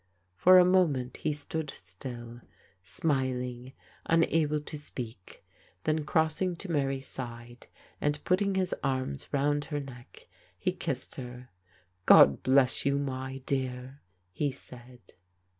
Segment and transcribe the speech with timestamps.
[0.35, 2.41] For a moment he stood still,
[2.81, 3.73] smiling,
[4.07, 5.45] unable to speak.
[5.83, 7.67] Then, crossing to Mary's side
[8.01, 10.27] and putting his arms round her neck,
[10.57, 11.49] he kissed her."
[12.07, 14.01] God bless you, my dear,"
[14.31, 15.01] he said.